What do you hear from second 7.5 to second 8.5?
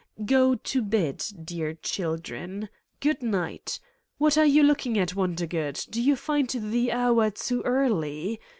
early?